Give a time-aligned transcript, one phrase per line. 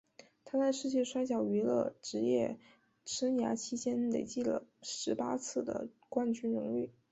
[0.45, 2.57] 他在世界摔角娱乐职业
[3.05, 6.89] 生涯期间累计了十八次的冠军荣誉。